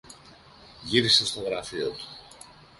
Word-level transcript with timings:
Γύρισε 0.83 1.25
στο 1.25 1.39
γραφείο 1.41 1.89
του 1.89 2.05